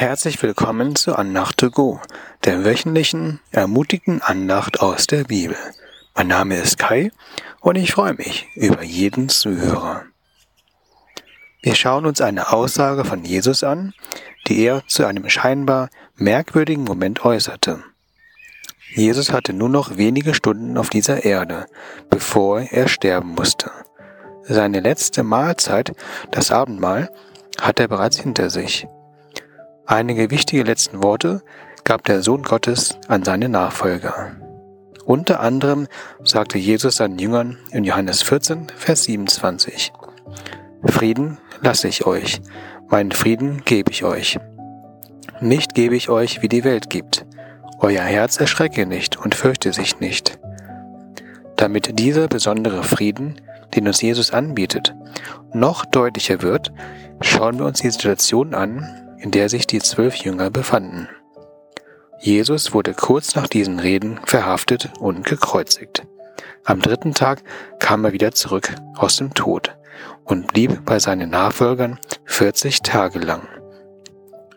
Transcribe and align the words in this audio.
Herzlich 0.00 0.42
willkommen 0.42 0.96
zu 0.96 1.14
Andacht 1.14 1.58
to 1.58 1.70
Go, 1.70 2.00
der 2.46 2.64
wöchentlichen, 2.64 3.38
ermutigten 3.50 4.22
Andacht 4.22 4.80
aus 4.80 5.06
der 5.06 5.24
Bibel. 5.24 5.58
Mein 6.14 6.28
Name 6.28 6.56
ist 6.56 6.78
Kai 6.78 7.10
und 7.60 7.76
ich 7.76 7.92
freue 7.92 8.14
mich 8.14 8.48
über 8.54 8.82
jeden 8.82 9.28
Zuhörer. 9.28 10.04
Wir 11.60 11.74
schauen 11.74 12.06
uns 12.06 12.22
eine 12.22 12.50
Aussage 12.50 13.04
von 13.04 13.26
Jesus 13.26 13.62
an, 13.62 13.92
die 14.46 14.62
er 14.62 14.86
zu 14.86 15.04
einem 15.04 15.28
scheinbar 15.28 15.90
merkwürdigen 16.16 16.84
Moment 16.84 17.22
äußerte. 17.26 17.84
Jesus 18.94 19.30
hatte 19.30 19.52
nur 19.52 19.68
noch 19.68 19.98
wenige 19.98 20.32
Stunden 20.32 20.78
auf 20.78 20.88
dieser 20.88 21.26
Erde, 21.26 21.66
bevor 22.08 22.62
er 22.62 22.88
sterben 22.88 23.34
musste. 23.34 23.70
Seine 24.44 24.80
letzte 24.80 25.24
Mahlzeit, 25.24 25.92
das 26.30 26.50
Abendmahl, 26.50 27.10
hat 27.60 27.78
er 27.78 27.88
bereits 27.88 28.18
hinter 28.18 28.48
sich. 28.48 28.86
Einige 29.90 30.30
wichtige 30.30 30.62
letzten 30.62 31.02
Worte 31.02 31.42
gab 31.82 32.04
der 32.04 32.22
Sohn 32.22 32.44
Gottes 32.44 32.96
an 33.08 33.24
seine 33.24 33.48
Nachfolger. 33.48 34.36
Unter 35.04 35.40
anderem 35.40 35.88
sagte 36.22 36.58
Jesus 36.58 36.94
seinen 36.94 37.18
Jüngern 37.18 37.58
in 37.72 37.82
Johannes 37.82 38.22
14, 38.22 38.68
Vers 38.76 39.02
27, 39.02 39.92
Frieden 40.84 41.38
lasse 41.60 41.88
ich 41.88 42.06
euch, 42.06 42.40
meinen 42.86 43.10
Frieden 43.10 43.62
gebe 43.64 43.90
ich 43.90 44.04
euch. 44.04 44.38
Nicht 45.40 45.74
gebe 45.74 45.96
ich 45.96 46.08
euch, 46.08 46.40
wie 46.40 46.48
die 46.48 46.62
Welt 46.62 46.88
gibt. 46.88 47.26
Euer 47.80 48.04
Herz 48.04 48.36
erschrecke 48.36 48.86
nicht 48.86 49.16
und 49.16 49.34
fürchte 49.34 49.72
sich 49.72 49.98
nicht. 49.98 50.38
Damit 51.56 51.98
dieser 51.98 52.28
besondere 52.28 52.84
Frieden, 52.84 53.40
den 53.74 53.88
uns 53.88 54.00
Jesus 54.00 54.30
anbietet, 54.30 54.94
noch 55.52 55.84
deutlicher 55.84 56.42
wird, 56.42 56.70
schauen 57.20 57.58
wir 57.58 57.66
uns 57.66 57.80
die 57.80 57.90
Situation 57.90 58.54
an, 58.54 58.99
in 59.20 59.30
der 59.30 59.48
sich 59.48 59.66
die 59.66 59.80
zwölf 59.80 60.16
Jünger 60.16 60.50
befanden. 60.50 61.08
Jesus 62.20 62.74
wurde 62.74 62.94
kurz 62.94 63.34
nach 63.34 63.46
diesen 63.46 63.78
Reden 63.78 64.20
verhaftet 64.24 64.90
und 64.98 65.24
gekreuzigt. 65.24 66.06
Am 66.64 66.80
dritten 66.80 67.14
Tag 67.14 67.42
kam 67.78 68.04
er 68.04 68.12
wieder 68.12 68.32
zurück 68.32 68.74
aus 68.96 69.16
dem 69.16 69.32
Tod 69.34 69.76
und 70.24 70.52
blieb 70.52 70.84
bei 70.84 70.98
seinen 70.98 71.30
Nachfolgern 71.30 71.98
40 72.26 72.82
Tage 72.82 73.18
lang. 73.18 73.48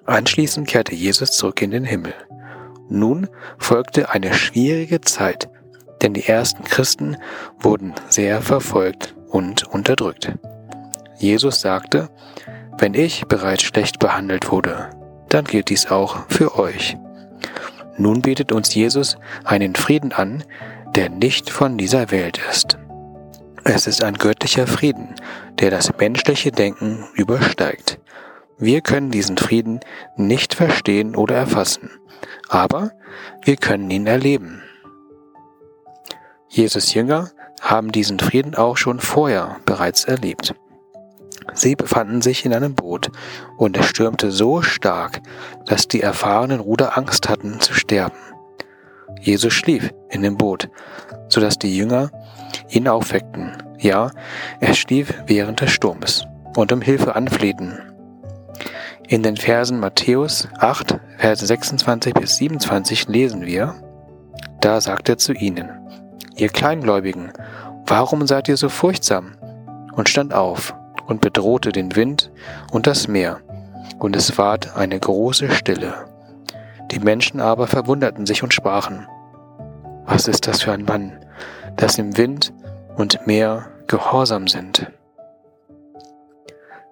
Anschließend 0.05 0.67
kehrte 0.67 0.93
Jesus 0.93 1.31
zurück 1.31 1.61
in 1.61 1.71
den 1.71 1.85
Himmel. 1.85 2.13
Nun 2.89 3.29
folgte 3.57 4.09
eine 4.09 4.33
schwierige 4.33 4.99
Zeit, 5.01 5.49
denn 6.01 6.13
die 6.13 6.27
ersten 6.27 6.65
Christen 6.65 7.17
wurden 7.59 7.93
sehr 8.09 8.41
verfolgt 8.41 9.15
und 9.29 9.63
unterdrückt. 9.67 10.33
Jesus 11.17 11.61
sagte, 11.61 12.09
wenn 12.83 12.95
ich 12.95 13.27
bereits 13.27 13.63
schlecht 13.63 13.99
behandelt 13.99 14.51
wurde, 14.51 14.89
dann 15.29 15.45
gilt 15.45 15.69
dies 15.69 15.89
auch 15.89 16.27
für 16.27 16.59
euch. 16.59 16.97
Nun 17.97 18.21
bietet 18.21 18.51
uns 18.51 18.75
Jesus 18.75 19.15
einen 19.45 19.73
Frieden 19.75 20.11
an, 20.11 20.43
der 20.93 21.07
nicht 21.07 21.49
von 21.49 21.77
dieser 21.77 22.11
Welt 22.11 22.41
ist. 22.51 22.77
Es 23.63 23.87
ist 23.87 24.03
ein 24.03 24.15
göttlicher 24.15 24.67
Frieden, 24.67 25.15
der 25.59 25.71
das 25.71 25.97
menschliche 25.97 26.51
Denken 26.51 27.05
übersteigt. 27.13 28.01
Wir 28.57 28.81
können 28.81 29.11
diesen 29.11 29.37
Frieden 29.37 29.79
nicht 30.17 30.53
verstehen 30.53 31.15
oder 31.15 31.35
erfassen, 31.35 31.89
aber 32.49 32.91
wir 33.45 33.55
können 33.55 33.89
ihn 33.91 34.07
erleben. 34.07 34.61
Jesus 36.49 36.93
Jünger 36.93 37.31
haben 37.61 37.93
diesen 37.93 38.19
Frieden 38.19 38.55
auch 38.55 38.75
schon 38.75 38.99
vorher 38.99 39.55
bereits 39.65 40.03
erlebt. 40.03 40.53
Sie 41.53 41.75
befanden 41.75 42.21
sich 42.21 42.45
in 42.45 42.53
einem 42.53 42.75
Boot, 42.75 43.11
und 43.57 43.77
es 43.77 43.85
stürmte 43.85 44.31
so 44.31 44.61
stark, 44.61 45.21
dass 45.65 45.87
die 45.87 46.01
erfahrenen 46.01 46.59
Ruder 46.59 46.97
Angst 46.97 47.29
hatten 47.29 47.59
zu 47.59 47.73
sterben. 47.73 48.17
Jesus 49.21 49.53
schlief 49.53 49.93
in 50.09 50.21
dem 50.21 50.37
Boot, 50.37 50.69
so 51.29 51.39
dass 51.39 51.59
die 51.59 51.75
Jünger 51.75 52.11
ihn 52.69 52.87
aufweckten. 52.87 53.63
Ja, 53.79 54.11
er 54.59 54.73
schlief 54.73 55.13
während 55.27 55.61
des 55.61 55.71
Sturmes 55.71 56.25
und 56.55 56.71
um 56.71 56.81
Hilfe 56.81 57.15
anflehten. 57.15 57.79
In 59.07 59.23
den 59.23 59.37
Versen 59.37 59.79
Matthäus 59.79 60.47
8, 60.59 60.99
Verse 61.17 61.45
26 61.45 62.13
bis 62.13 62.37
27 62.37 63.07
lesen 63.07 63.45
wir, 63.45 63.75
da 64.61 64.79
sagt 64.81 65.09
er 65.09 65.17
zu 65.17 65.33
ihnen, 65.33 65.69
ihr 66.35 66.49
Kleingläubigen, 66.49 67.31
warum 67.85 68.25
seid 68.27 68.47
ihr 68.47 68.57
so 68.57 68.69
furchtsam? 68.69 69.35
Und 69.95 70.09
stand 70.09 70.33
auf 70.33 70.73
und 71.07 71.21
bedrohte 71.21 71.71
den 71.71 71.95
Wind 71.95 72.31
und 72.71 72.87
das 72.87 73.07
Meer, 73.07 73.41
und 73.99 74.15
es 74.15 74.37
ward 74.37 74.75
eine 74.75 74.99
große 74.99 75.51
Stille. 75.51 76.05
Die 76.91 76.99
Menschen 76.99 77.39
aber 77.39 77.67
verwunderten 77.67 78.25
sich 78.25 78.43
und 78.43 78.53
sprachen, 78.53 79.07
was 80.05 80.27
ist 80.27 80.47
das 80.47 80.61
für 80.61 80.73
ein 80.73 80.83
Mann, 80.83 81.13
dass 81.77 81.97
im 81.97 82.17
Wind 82.17 82.53
und 82.95 83.25
Meer 83.25 83.67
gehorsam 83.87 84.47
sind? 84.47 84.91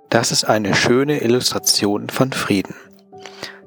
Das 0.09 0.31
ist 0.31 0.43
eine 0.43 0.75
schöne 0.75 1.21
Illustration 1.21 2.09
von 2.09 2.31
Frieden. 2.33 2.75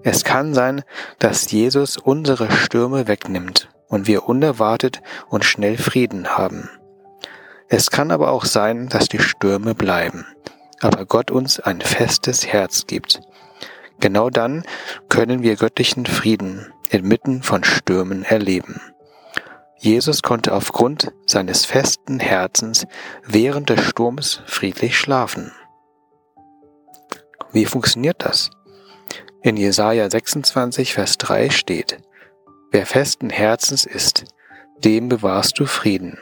Es 0.03 0.25
kann 0.25 0.53
sein, 0.53 0.83
dass 1.19 1.51
Jesus 1.51 1.97
unsere 1.97 2.51
Stürme 2.51 3.09
wegnimmt 3.09 3.71
und 3.89 4.07
wir 4.07 4.29
unerwartet 4.29 5.01
und 5.29 5.45
schnell 5.45 5.79
Frieden 5.79 6.37
haben. 6.37 6.69
Es 7.69 7.91
kann 7.91 8.11
aber 8.11 8.31
auch 8.31 8.45
sein, 8.45 8.89
dass 8.89 9.09
die 9.09 9.21
Stürme 9.21 9.75
bleiben, 9.75 10.27
aber 10.81 11.07
Gott 11.07 11.31
uns 11.31 11.61
ein 11.61 11.81
festes 11.81 12.47
Herz 12.47 12.87
gibt. 12.87 13.21
Genau 14.01 14.31
dann 14.31 14.65
können 15.09 15.43
wir 15.43 15.57
göttlichen 15.57 16.07
Frieden 16.07 16.73
inmitten 16.91 17.43
von 17.43 17.65
Stürmen 17.65 18.23
erleben. 18.23 18.81
Jesus 19.79 20.23
konnte 20.23 20.53
aufgrund 20.55 21.13
seines 21.27 21.67
festen 21.67 22.21
Herzens 22.21 22.87
während 23.27 23.71
des 23.71 23.81
Sturms 23.81 24.41
friedlich 24.47 24.99
schlafen. 24.99 25.53
Wie 27.53 27.67
funktioniert 27.67 28.25
das? 28.25 28.51
In 29.43 29.57
Jesaja 29.57 30.09
26, 30.11 30.95
Vers 30.95 31.19
3 31.19 31.51
steht, 31.51 31.99
Wer 32.73 32.87
festen 32.87 33.31
Herzens 33.31 33.85
ist, 33.85 34.25
dem 34.79 35.09
bewahrst 35.09 35.59
du 35.59 35.67
Frieden, 35.67 36.19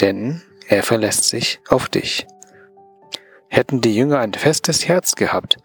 denn 0.00 0.42
er 0.72 0.82
verlässt 0.82 1.24
sich 1.24 1.60
auf 1.68 1.88
dich. 1.88 2.26
Hätten 3.48 3.82
die 3.82 3.94
Jünger 3.94 4.20
ein 4.20 4.32
festes 4.32 4.88
Herz 4.88 5.14
gehabt, 5.14 5.58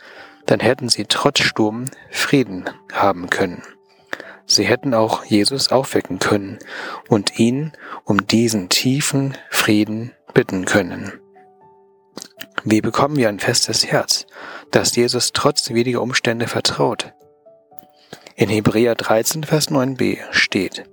dann 0.45 0.59
hätten 0.59 0.90
sie 0.90 1.06
trotz 1.06 1.40
Sturm 1.40 1.85
Frieden 2.09 2.66
haben 2.91 3.29
können. 3.29 3.63
Sie 4.45 4.66
hätten 4.66 4.94
auch 4.94 5.23
Jesus 5.23 5.72
aufwecken 5.72 6.19
können 6.19 6.59
und 7.07 7.40
ihn 7.40 7.72
um 8.03 8.28
diesen 8.28 8.69
tiefen 8.69 9.38
Frieden 9.50 10.13
bitten 10.34 10.66
können. 10.66 11.13
Wie 12.63 12.81
bekommen 12.81 13.16
wir 13.16 13.29
ein 13.29 13.39
festes 13.39 13.88
Herz, 13.88 14.25
das 14.72 14.95
Jesus 14.95 15.31
trotz 15.34 15.69
widriger 15.69 16.01
Umstände 16.01 16.47
vertraut? 16.47 17.13
In 18.35 18.50
Hebräer 18.50 18.95
13, 18.95 19.45
Vers 19.45 19.69
9b 19.69 20.19
steht, 20.31 20.84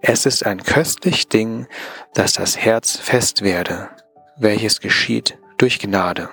es 0.00 0.26
ist 0.26 0.46
ein 0.46 0.62
köstlich 0.62 1.28
Ding, 1.28 1.66
dass 2.14 2.34
das 2.34 2.56
Herz 2.56 2.96
fest 2.96 3.42
werde, 3.42 3.88
welches 4.38 4.80
geschieht 4.80 5.38
durch 5.56 5.78
Gnade. 5.78 6.28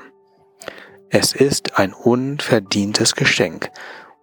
Es 1.09 1.33
ist 1.33 1.77
ein 1.77 1.93
unverdientes 1.93 3.15
Geschenk, 3.15 3.71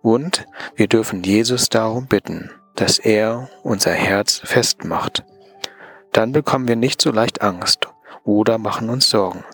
und 0.02 0.46
wir 0.74 0.88
dürfen 0.88 1.22
Jesus 1.22 1.68
darum 1.68 2.06
bitten, 2.06 2.50
dass 2.74 2.98
er 2.98 3.48
unser 3.62 3.92
Herz 3.92 4.40
festmacht. 4.44 5.24
Dann 6.12 6.32
bekommen 6.32 6.68
wir 6.68 6.76
nicht 6.76 7.00
so 7.00 7.12
leicht 7.12 7.40
Angst 7.40 7.88
oder 8.24 8.58
machen 8.58 8.90
uns 8.90 9.08
Sorgen, 9.08 9.44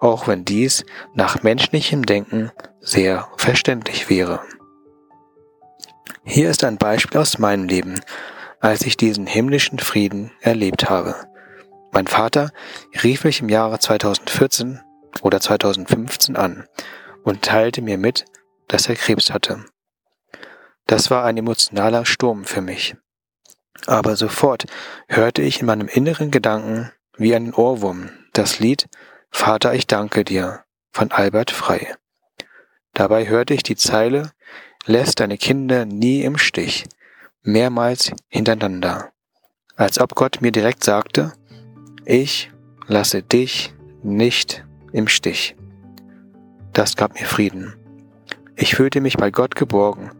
auch 0.00 0.26
wenn 0.26 0.44
dies 0.44 0.84
nach 1.14 1.42
menschlichem 1.42 2.04
Denken 2.06 2.50
sehr 2.80 3.28
verständlich 3.36 4.08
wäre. 4.08 4.40
Hier 6.24 6.50
ist 6.50 6.64
ein 6.64 6.78
Beispiel 6.78 7.20
aus 7.20 7.38
meinem 7.38 7.64
Leben, 7.64 8.00
als 8.62 8.82
ich 8.86 8.96
diesen 8.96 9.26
himmlischen 9.26 9.80
Frieden 9.80 10.30
erlebt 10.40 10.88
habe. 10.88 11.16
Mein 11.90 12.06
Vater 12.06 12.52
rief 13.02 13.24
mich 13.24 13.40
im 13.40 13.50
Jahre 13.50 13.78
2014 13.78 14.80
oder 15.20 15.40
2015 15.40 16.36
an 16.36 16.66
und 17.24 17.42
teilte 17.42 17.82
mir 17.82 17.98
mit, 17.98 18.24
dass 18.68 18.88
er 18.88 18.94
Krebs 18.94 19.32
hatte. 19.32 19.64
Das 20.86 21.10
war 21.10 21.24
ein 21.24 21.36
emotionaler 21.36 22.06
Sturm 22.06 22.44
für 22.44 22.62
mich. 22.62 22.96
Aber 23.86 24.16
sofort 24.16 24.64
hörte 25.08 25.42
ich 25.42 25.60
in 25.60 25.66
meinem 25.66 25.88
inneren 25.88 26.30
Gedanken 26.30 26.92
wie 27.16 27.34
einen 27.34 27.52
Ohrwurm 27.52 28.10
das 28.32 28.60
Lied 28.60 28.88
Vater, 29.30 29.74
ich 29.74 29.86
danke 29.86 30.24
dir 30.24 30.62
von 30.92 31.10
Albert 31.10 31.50
Frei. 31.50 31.94
Dabei 32.94 33.28
hörte 33.28 33.54
ich 33.54 33.62
die 33.62 33.76
Zeile 33.76 34.30
Lässt 34.84 35.20
deine 35.20 35.38
Kinder 35.38 35.84
nie 35.84 36.22
im 36.22 36.38
Stich, 36.38 36.86
mehrmals 37.42 38.12
hintereinander, 38.28 39.10
als 39.76 40.00
ob 40.00 40.14
Gott 40.14 40.40
mir 40.40 40.52
direkt 40.52 40.84
sagte, 40.84 41.32
ich 42.04 42.50
lasse 42.86 43.22
dich 43.22 43.74
nicht 44.02 44.64
im 44.92 45.08
Stich. 45.08 45.56
Das 46.72 46.96
gab 46.96 47.14
mir 47.14 47.26
Frieden. 47.26 47.74
Ich 48.56 48.74
fühlte 48.74 49.00
mich 49.00 49.16
bei 49.16 49.30
Gott 49.30 49.56
geborgen 49.56 50.10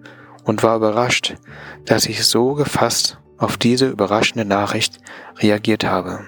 und 0.44 0.62
war 0.62 0.76
überrascht, 0.76 1.36
dass 1.84 2.06
ich 2.06 2.24
so 2.24 2.54
gefasst 2.54 3.18
auf 3.38 3.56
diese 3.56 3.88
überraschende 3.88 4.44
Nachricht 4.44 4.98
reagiert 5.38 5.84
habe. 5.84 6.26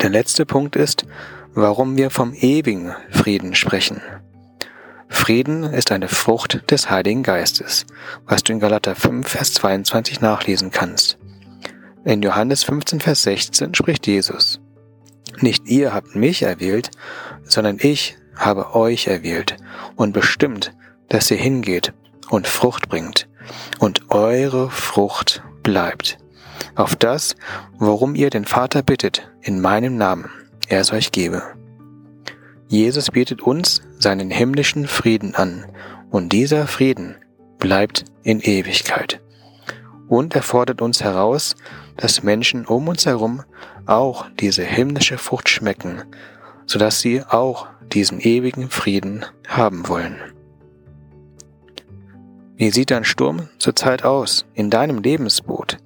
Der 0.00 0.10
letzte 0.10 0.44
Punkt 0.44 0.76
ist, 0.76 1.06
warum 1.54 1.96
wir 1.96 2.10
vom 2.10 2.34
ewigen 2.34 2.94
Frieden 3.10 3.54
sprechen. 3.54 4.00
Frieden 5.14 5.62
ist 5.62 5.90
eine 5.90 6.08
Frucht 6.08 6.70
des 6.70 6.90
Heiligen 6.90 7.22
Geistes, 7.22 7.86
was 8.26 8.42
du 8.42 8.52
in 8.52 8.60
Galater 8.60 8.94
5, 8.94 9.26
Vers 9.26 9.54
22 9.54 10.20
nachlesen 10.20 10.70
kannst. 10.70 11.16
In 12.04 12.20
Johannes 12.20 12.64
15, 12.64 13.00
Vers 13.00 13.22
16 13.22 13.74
spricht 13.74 14.06
Jesus, 14.06 14.60
Nicht 15.40 15.66
ihr 15.66 15.94
habt 15.94 16.14
mich 16.14 16.42
erwählt, 16.42 16.90
sondern 17.44 17.78
ich 17.80 18.18
habe 18.36 18.74
euch 18.74 19.06
erwählt 19.06 19.56
und 19.96 20.12
bestimmt, 20.12 20.74
dass 21.08 21.30
ihr 21.30 21.38
hingeht 21.38 21.94
und 22.28 22.46
Frucht 22.46 22.90
bringt 22.90 23.26
und 23.78 24.10
eure 24.10 24.68
Frucht 24.68 25.42
bleibt. 25.62 26.18
Auf 26.74 26.96
das, 26.96 27.34
worum 27.78 28.14
ihr 28.14 28.28
den 28.28 28.44
Vater 28.44 28.82
bittet, 28.82 29.30
in 29.40 29.62
meinem 29.62 29.96
Namen, 29.96 30.28
er 30.68 30.80
es 30.80 30.92
euch 30.92 31.12
gebe. 31.12 31.42
Jesus 32.68 33.10
bietet 33.10 33.42
uns 33.42 33.82
seinen 33.98 34.30
himmlischen 34.30 34.86
Frieden 34.86 35.34
an, 35.34 35.66
und 36.10 36.32
dieser 36.32 36.66
Frieden 36.66 37.16
bleibt 37.58 38.04
in 38.22 38.40
Ewigkeit. 38.40 39.20
Und 40.08 40.34
er 40.34 40.42
fordert 40.42 40.80
uns 40.80 41.02
heraus, 41.02 41.56
dass 41.96 42.22
Menschen 42.22 42.66
um 42.66 42.88
uns 42.88 43.06
herum 43.06 43.42
auch 43.86 44.26
diese 44.38 44.62
himmlische 44.62 45.18
Frucht 45.18 45.48
schmecken, 45.48 46.02
so 46.66 46.78
dass 46.78 47.00
sie 47.00 47.22
auch 47.22 47.66
diesen 47.92 48.20
ewigen 48.20 48.70
Frieden 48.70 49.24
haben 49.46 49.88
wollen. 49.88 50.16
Wie 52.56 52.70
sieht 52.70 52.92
ein 52.92 53.04
Sturm 53.04 53.48
zurzeit 53.58 54.04
aus 54.04 54.46
in 54.54 54.70
deinem 54.70 55.02
Lebensboot? 55.02 55.78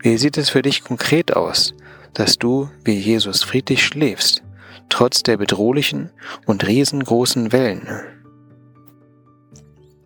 Wie 0.00 0.16
sieht 0.18 0.36
es 0.36 0.50
für 0.50 0.62
dich 0.62 0.82
konkret 0.82 1.34
aus, 1.34 1.74
dass 2.12 2.38
du 2.38 2.68
wie 2.84 2.98
Jesus 2.98 3.42
friedlich 3.42 3.84
schläfst, 3.84 4.42
trotz 4.88 5.22
der 5.22 5.36
bedrohlichen 5.36 6.10
und 6.46 6.66
riesengroßen 6.66 7.52
Wellen? 7.52 7.88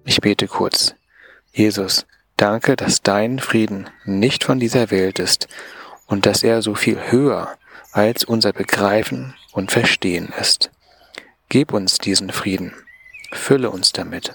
Ich 0.04 0.20
bete 0.20 0.46
kurz. 0.46 0.94
Jesus, 1.52 2.06
danke, 2.36 2.76
dass 2.76 3.02
dein 3.02 3.38
Frieden 3.38 3.90
nicht 4.04 4.44
von 4.44 4.58
dieser 4.58 4.90
Welt 4.90 5.18
ist 5.18 5.48
und 6.06 6.26
dass 6.26 6.42
er 6.42 6.62
so 6.62 6.74
viel 6.74 7.10
höher 7.10 7.56
als 7.92 8.24
unser 8.24 8.52
Begreifen 8.52 9.34
und 9.52 9.70
Verstehen 9.72 10.32
ist. 10.40 10.70
Gib 11.48 11.72
uns 11.72 11.98
diesen 11.98 12.30
Frieden, 12.30 12.74
fülle 13.32 13.70
uns 13.70 13.92
damit. 13.92 14.34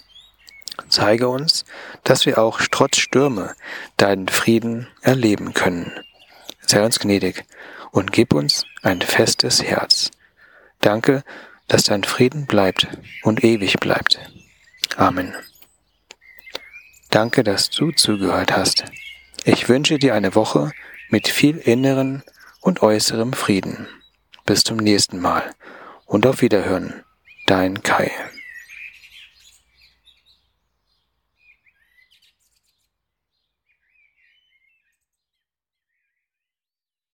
Zeige 0.90 1.30
uns, 1.30 1.66
dass 2.04 2.26
wir 2.26 2.40
auch 2.40 2.60
trotz 2.72 2.98
Stürme 2.98 3.56
deinen 3.98 4.28
Frieden 4.28 4.88
erleben 5.02 5.54
können. 5.54 5.92
Sei 6.66 6.84
uns 6.84 7.00
gnädig 7.00 7.46
und 7.92 8.12
gib 8.12 8.34
uns 8.34 8.66
ein 8.82 9.02
festes 9.02 9.62
Herz. 9.62 10.12
Danke, 10.84 11.24
dass 11.70 11.86
dein 11.86 12.04
Frieden 12.04 12.46
bleibt 12.46 12.88
und 13.24 13.44
ewig 13.44 13.80
bleibt. 13.80 14.20
Amen. 14.98 15.34
Danke, 17.10 17.44
dass 17.44 17.70
du 17.70 17.92
zugehört 17.92 18.56
hast. 18.56 18.84
Ich 19.46 19.70
wünsche 19.70 19.98
dir 19.98 20.14
eine 20.14 20.36
Woche 20.36 20.72
mit 21.10 21.30
viel 21.30 21.58
inneren 21.58 22.22
und 22.60 22.82
äußerem 22.82 23.32
Frieden. 23.32 23.88
Bis 24.46 24.64
zum 24.64 24.78
nächsten 24.78 25.20
Mal 25.20 25.56
und 26.06 26.28
auf 26.28 26.42
Wiederhören. 26.42 27.04
Dein 27.48 27.82
Kai. 27.82 28.12